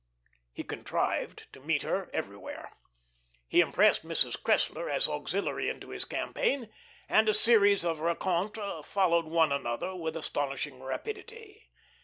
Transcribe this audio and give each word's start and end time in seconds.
He 0.51 0.63
contrived 0.63 1.45
to 1.53 1.59
meet 1.59 1.83
her 1.83 2.09
everywhere. 2.11 2.71
He 3.47 3.61
impressed 3.61 4.03
Mrs. 4.03 4.35
Cressler 4.35 4.89
as 4.89 5.07
auxiliary 5.07 5.69
into 5.69 5.89
his 5.91 6.05
campaign, 6.05 6.73
and 7.07 7.29
a 7.29 7.35
series 7.35 7.85
of 7.85 7.99
rencontres 7.99 8.83
followed 8.87 9.25
one 9.25 9.51
another 9.51 9.95
with 9.95 10.15
astonishing 10.15 10.81
rapidity. 10.81 11.69